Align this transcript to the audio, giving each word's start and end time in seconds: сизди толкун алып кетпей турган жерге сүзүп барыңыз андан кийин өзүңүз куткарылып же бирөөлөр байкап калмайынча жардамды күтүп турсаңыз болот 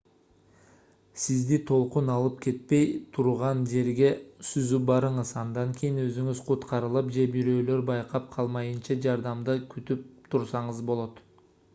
сизди 1.23 1.57
толкун 1.71 2.07
алып 2.13 2.39
кетпей 2.45 2.87
турган 3.17 3.61
жерге 3.73 4.09
сүзүп 4.47 4.87
барыңыз 4.91 5.35
андан 5.43 5.75
кийин 5.83 6.01
өзүңүз 6.05 6.41
куткарылып 6.49 7.13
же 7.19 7.27
бирөөлөр 7.37 7.85
байкап 7.93 8.27
калмайынча 8.39 8.99
жардамды 9.07 9.59
күтүп 9.77 10.11
турсаңыз 10.33 10.83
болот 10.93 11.25